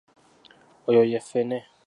[0.89, 1.57] Oyo ye ffene.